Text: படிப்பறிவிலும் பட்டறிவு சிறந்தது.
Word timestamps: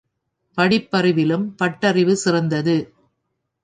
படிப்பறிவிலும் 0.57 1.45
பட்டறிவு 1.57 2.13
சிறந்தது. 2.15 2.93